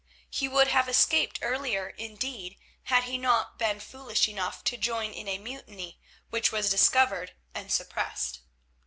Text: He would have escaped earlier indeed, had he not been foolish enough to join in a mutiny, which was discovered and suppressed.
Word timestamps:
He 0.31 0.47
would 0.47 0.67
have 0.69 0.89
escaped 0.89 1.37
earlier 1.43 1.87
indeed, 1.89 2.57
had 2.85 3.03
he 3.03 3.19
not 3.19 3.59
been 3.59 3.79
foolish 3.79 4.27
enough 4.27 4.63
to 4.63 4.75
join 4.75 5.11
in 5.13 5.27
a 5.27 5.37
mutiny, 5.37 5.99
which 6.31 6.51
was 6.51 6.71
discovered 6.71 7.35
and 7.53 7.71
suppressed. 7.71 8.41